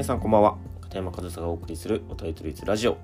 [0.00, 0.56] 皆さんこんばんは。
[0.80, 2.96] 片山和沙がお送りするおタイトルラジオ。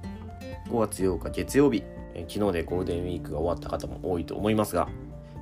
[0.71, 1.83] 5月8日月曜日、
[2.15, 4.89] えー昨日でゴールデンウィークが終わった方も多いと思いますが、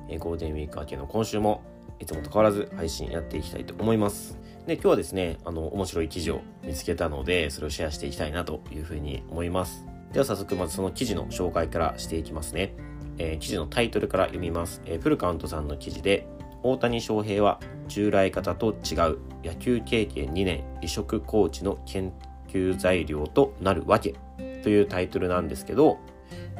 [0.09, 1.63] えーゴールデンウィーク明けの今週も
[2.01, 4.37] いつもと変わらず配信やっていきたいと思います。
[4.67, 9.85] で今日はですねあの面白い記事を見つけたのでそれをシェアしていきたいなというふうに思います。
[10.11, 12.73] では早速まずその記事の紹介からしていきますね、
[13.17, 16.27] えー記事のタイトルから読みます、えーフルカウントさんの記事で
[16.67, 22.11] 大谷翔平は従来型と違う野球経験2年移植コーチの研
[22.47, 24.15] 究材料となるわけ
[24.63, 25.99] というタイトルなんですけど、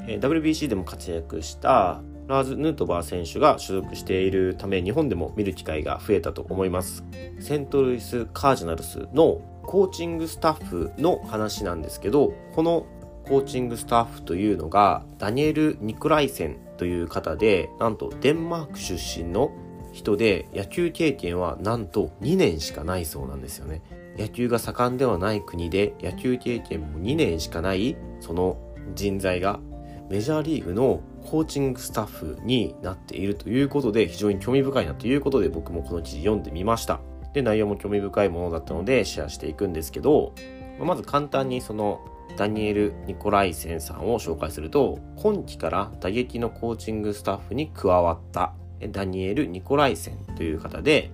[0.08, 7.04] え WBC でも活躍したラーズ・ヌートバー選手が所属しているため日本でも見る機会が増えたと思います。
[7.40, 12.86] セントルイス・カージナルスのコーチングスタッフの話なんですけどこの
[13.28, 19.52] コーチングスタッフというのがダニエル・ニクライセンという方でなんとデンマーク出身の
[19.96, 23.82] 人で野球経験はなんと2年しかないそうなんですよね。
[24.18, 28.58] 野球が盛んではない国で野球経験も2年しかないその
[28.94, 29.62] 人材が
[30.10, 37.00] メジャーリーグのコーチングスタッフになっているということで非常に興味深いなということで僕もこの記事読んでみました。
[37.34, 40.34] で内容も興味深いものだったのでシェアしていくんですけど
[40.80, 42.02] まず簡単にその
[42.38, 48.54] ダニエル・ニコライセンさんを紹介すると今季から打撃のコーチングスタッフに加わった
[48.88, 51.12] ダニエル・ニコライセンという方で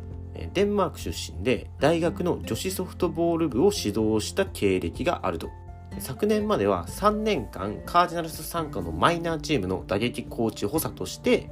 [0.53, 5.49] デンマーク出身で大学の女子ソフトボール部を指導した経歴があると。
[5.99, 11.51] 昨年までは3年間カージナルス傘下のマイナーチームの打撃コーチ補佐として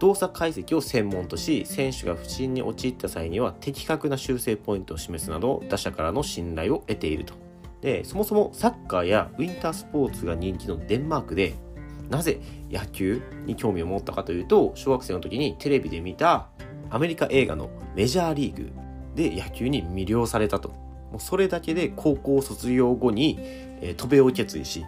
[0.00, 7.34] 動作解析を専門とし選手が不審に陥った際には的確な修正ポイントを示すなど打者からの信頼を得ていると。
[7.82, 11.54] でそもそもサッカーやウィンタースポーツが人気のデンマークで
[12.10, 16.48] なぜ野球に興味を持ったかというと小学生の時にテレビで見た
[16.90, 18.72] アメリカ映画のメジャーリーグ
[19.14, 20.70] で野球に魅了されたと。
[21.10, 24.84] もうそれだけで高校卒業後に、えー渡米を決意し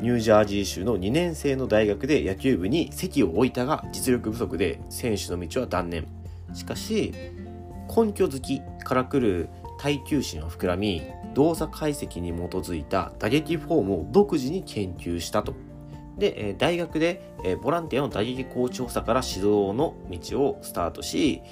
[0.00, 6.06] ニュージャージー州の2年生の大学で野球部に席を置いたが実力不足で選手の道は断念。
[6.54, 7.12] しかし
[7.94, 9.48] 根拠好きから来る
[9.78, 11.02] 耐久心は膨らみ
[11.34, 15.54] 動作解析に基づいた打撃フォームを独自に研究したと。
[16.18, 21.42] で、大学で、ボランティアの打撃コーチ補佐から指導の道をスタートし、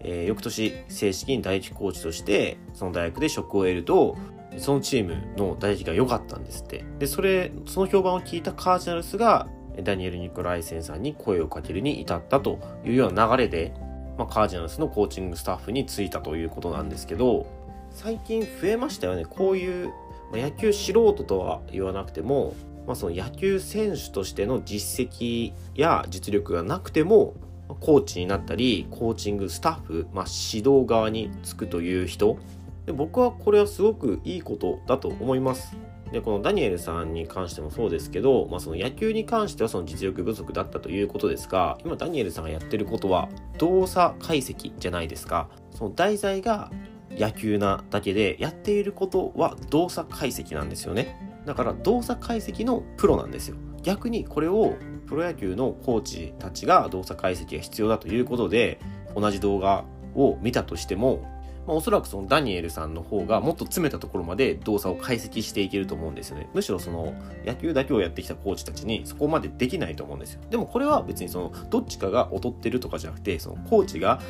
[0.00, 4.16] えー翌年正式に打撃コーチとしてその大学で職を得ると
[4.58, 6.84] そのチームの打撃が良かったんですって。
[6.98, 9.48] でそれその評判を聞いたカージナルスが
[9.82, 13.74] ダニエル・ニコライセンさんに声をかけるに至ったというような流れで、
[14.16, 17.46] まあ、カージナルスのコーチングスタッフに就いたということなんですけど
[17.90, 19.24] 最近増えましたよね。
[19.24, 19.88] こういう、
[20.30, 22.54] まあ野球素人とは言わなくても、
[22.86, 27.34] まあ、その野球選手としての実績や実力がなくても
[27.80, 32.38] コーチになったりコーチングスタッフ、まあ、指導側につくという人。
[32.86, 35.76] で僕はこれはすごくいいことだと思います。
[36.12, 45.48] でこのダニエルさんに関してもそうですけど、まあ、その野球に関してはその実力不足だったということですが今ダニエルさんがやってることは動作解析じゃないですか。
[45.72, 46.70] その題材が
[47.10, 51.25] 野球なだけでやっていることは動作解析なんですよね。
[51.46, 53.56] だから動作解析のプロなんですよ。
[53.82, 54.74] 逆にこれを
[55.06, 58.80] プロ野球のコーチたちが動作解析が必要だということで
[59.14, 59.84] 同じ動画
[60.16, 61.22] を見たとしても、
[61.68, 66.50] まあ、おそらくそのダニエルさんの方がもっと詰めたところまで動作を解析していけると思うんですよね。
[66.52, 67.14] むしろその
[67.44, 70.40] 野球だけをやってきたコーチたちにそこまでできないと思うんですよ。
[70.50, 74.20] でもこれは別にそのどっちかが劣ってるとかじゃなくてそのコーチが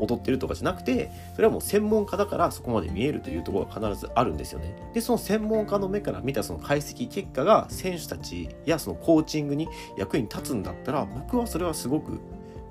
[0.00, 4.74] 劣ってるとかじゃなくてそれはもう専門家だからそこまで見えるというところが必ずあるんですよね。
[4.92, 12.20] でその専門家の目から見たその解析結果が選手たちやそのコーチングに役に立つんだったら僕はそれはすごく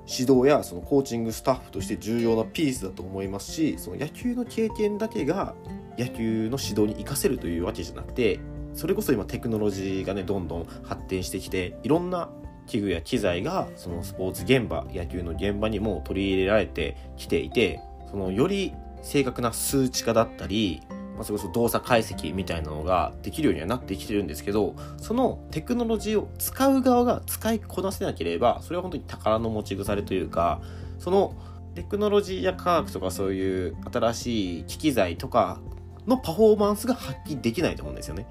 [0.08, 5.54] 指導やそのコーチングスタッフとして重要なピースだと思いますしその野球の経験だけが
[5.98, 8.38] 野球の指導に活かせるというわけじゃなくて
[8.74, 12.28] それこそ今テクノロジーがねどんどん発展してきていろんな
[12.66, 20.82] 器具や機材がそのスポーツ現場野球の現場にも取り入れられてきていてそのより正確な数値化だったり、
[21.14, 30.60] まあ、それこそ動作解析みたいなのができるようにはなってきてるんですけどそのテクノロジーを使う側が使いこなせなければそれは本当に宝の持ち腐れというか
[30.98, 31.34] その
[31.74, 35.60] テクノロジーや科学とかそういう新しい機器材とか
[36.06, 38.26] のパフォーマンスが発揮できないと思うんですよね。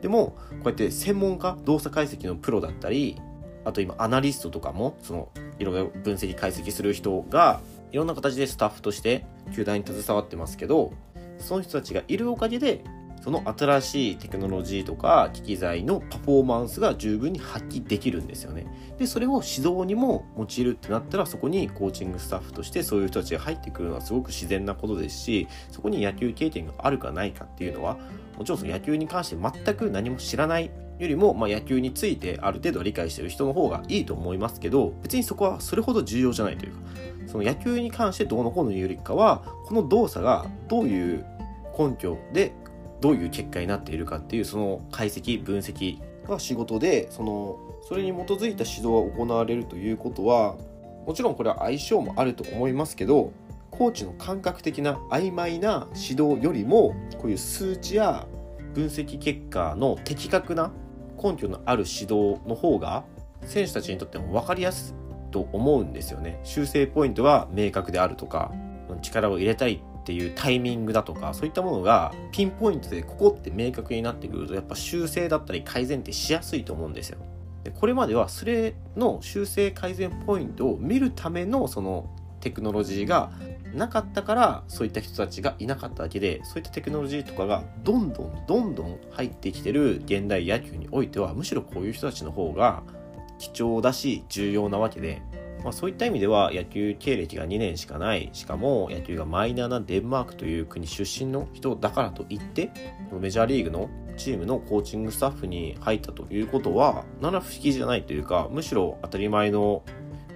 [0.00, 3.20] でもこうやって専門家動作解析のプロだったり
[3.64, 5.28] あと今アナリストとかもその
[5.58, 7.60] いろいろ分析解析する人が
[7.92, 9.24] いろんな形でスタッフとして
[9.54, 10.92] 球団に携わってますけど
[11.38, 12.82] その人たちがいるおかげで
[13.22, 18.66] その新しいテクノロジーとか機器材のパフォーマンスが十分に発揮できるんですよね。
[18.98, 27.98] で、それを指導にも用いるってなったら、そこにコーチングスタッフとしてそういう人たちが入ってくるのはすごく自然なことですし、そこに野球経験があるかないかっていうのは、
[28.36, 36.78] もちろんその野球に関して全く何も知らないよりも、まあ、野球についてある程度理解してる人の方がいいと思いますけど、別にそこはそれほど重要じゃないというか、
[37.26, 41.24] その野球に関してどうのこうの言うよりかは、この動作がどういう
[41.78, 42.52] 根拠で
[43.00, 45.98] どういう結果になっているかっていうその解析分析
[46.28, 47.58] が仕事でその
[47.88, 50.56] それに基づいた指導が行われるということは
[51.06, 53.32] もちろんこれは相性もあると思いますけど
[53.70, 58.26] コーチの感覚的な曖昧な指導よりもこういう数値や
[58.74, 60.72] 分析結果の的確な
[61.22, 63.04] 根拠のある指導の方が
[63.42, 64.94] 選手たちにとっても分かりやす
[65.28, 66.40] いと思うんですよね。
[66.42, 68.52] 修正ポイントは明確であるとか
[69.02, 77.18] 力を入れたいっていうタイミングだとかそういったものがピンポイントでここって明確になってくるとやっぱ修正だったり改善ってしやすいと思うんですよ。
[77.62, 82.08] でこれまではそれの修正改善ポイントを見るためのその
[82.40, 83.32] テクノロジーが
[83.74, 92.82] なかったからそういった人たちがいなかっただけでそういったテクノロジーとかがどんどんどんどん入ってきてる現代野球においてはむしろこういう人たちの方が
[93.38, 95.20] 貴重だし重要なわけで
[95.62, 98.30] まあ、そういった意味では野球経歴が2年しかない。
[98.32, 102.70] しかも野球がマイナーなデンマークという国出身の人だからといって
[103.12, 109.82] メジャーリーグのチームのコーチングスタッフに入ったということは七不思議じゃないというかむしろ当たり前の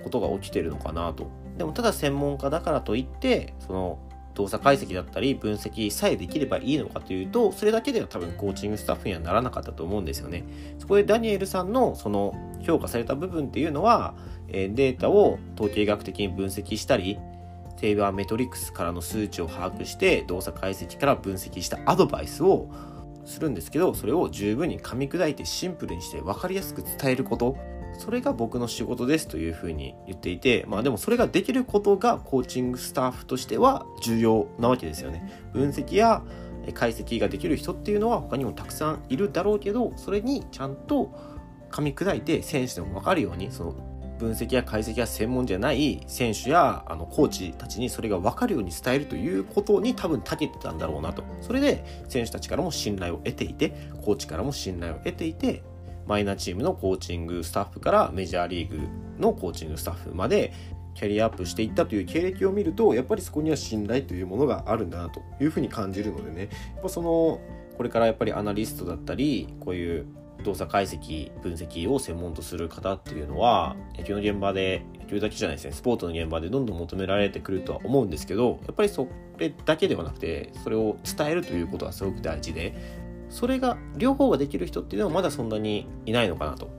[0.05, 1.31] ことが起きてるのかなと。
[1.59, 3.99] でもただ専門家だからといってその
[4.35, 10.45] 動作解析だったり分析さえできればいいのかというとそれだけでは多分コーチングスタッフにはならなかったと思うんですよね。
[10.79, 14.15] そこでダニエルさんのその評価された部分っていうのは
[14.49, 17.19] データを統計学的に分析したり
[17.79, 22.69] セーバーメトリックスからの数値を把握して動作解析から分析したアドバイスを
[23.25, 27.57] するんですけどそれを十分に噛み砕いてシンプルにして分かりやすく伝えること。
[27.99, 36.23] それが僕の仕事ですというふうに言っていてまあでもそれができることがコーチングスタッフとしては重要なわけですよね分析や
[36.75, 41.13] 解析ができる人っていうのは他にもたくさんいるだろうけどそれにちゃんと
[41.71, 43.93] 噛み砕いて選手でも分かるようにその
[44.23, 51.25] 分析や解析が専門じゃない選手やあのコーチたちにそれが分かるように伝えるということに多分長けてたんだろうなと。
[51.41, 53.75] それで選手たちからも信頼を得ていて、
[54.05, 55.65] コーチからも信頼を得ていて、
[56.07, 58.79] マイナーチームのコーチングスタッフからメジャーリーグ
[59.19, 60.53] のコーチングスタッフまで
[60.95, 66.49] キャリアアップしていったという経歴を見るとやっぱりそこには信頼というものがあるんだなというふうに感じるのでね。
[66.75, 67.41] やっぱその
[67.77, 70.07] これからやっぱりアナリストだったりこういう
[70.45, 75.73] 動作解析分析を専門とする方っていうのは野球の現場で野球だけじゃないですね。
[75.73, 79.09] スポーツの現場でどんどん求められてくるとは思うんですけどやっぱりそ
[79.39, 83.02] れだけではなくてそれを伝えるということはすごく大事で
[83.33, 86.71] それが両方ができる人っていうのはまだそんなにいないのかなと。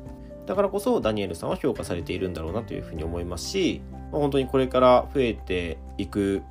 [0.45, 6.43] だからこそダニエルさんは評価されているんだろうなというふうに思いますし、本当にこれから増えていく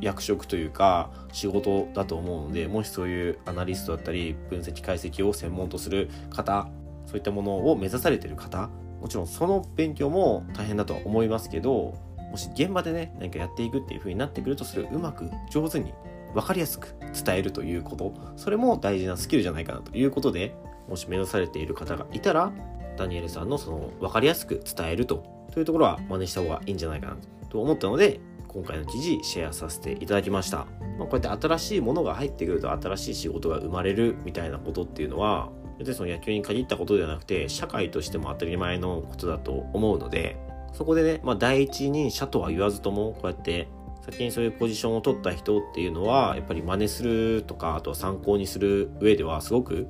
[0.00, 6.68] 役職というか仕事だと思うのでもしそういうアナリストだったり分析解析を専門とする方
[7.06, 11.94] そういったものを目指されてる方もちろんその勉強も大変だとは思いますけど
[12.30, 15.92] もし現場でね何かやっていくっていう風になってくるとそれをうまく上手に
[16.34, 16.94] 分かりやすく
[17.24, 18.12] 伝えるということ。
[18.36, 20.54] それも大事なスキルじゃないかなということで
[20.88, 22.52] もし目指されている方がいたら
[22.96, 27.16] ダニエルさんのその分かりやすく伝えるとというところは真似した方がいいんじゃないかな
[27.48, 30.66] と思ったので今回の記事シェアさせていただきました、
[30.98, 40.36] まあ、こうやって新しいものが入ってくると新しい仕事が生まれるみたいなことっていうのは別にその野球に限ったことではなくて社会としても当たり前のことだと思うので
[40.72, 43.68] そこでね、まあ、第一人者とは言わずともこうやって
[44.04, 49.86] 先にそういうポジションを取った人っていうのはやっぱり真似するとかあとは参考にする上ではすごく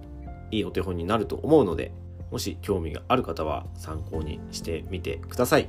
[0.50, 1.92] いいお手本になると思うので
[2.30, 5.68] もし興味がある方は参考にしてみてください。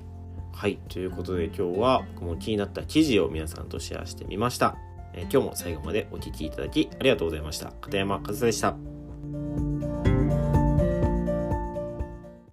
[0.54, 0.78] はい。
[0.90, 4.76] ということで今日は僕も気になった記事を皆さんとシェアしてみました。
[5.14, 7.72] え、今日も最後までお聴きいただきありがとうございました。
[7.82, 8.95] 片山和也でした。